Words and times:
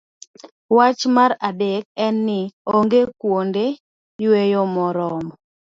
Wach 0.75 1.01
mar 1.15 1.31
adek 1.49 1.83
en 2.05 2.15
ni, 2.27 2.39
onge 2.75 3.01
kuonde 3.19 3.65
yweyo 4.23 4.61
moromo. 4.75 5.31